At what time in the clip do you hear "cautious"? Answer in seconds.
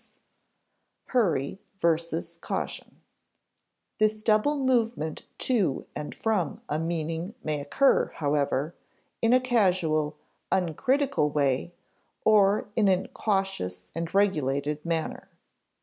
13.09-13.91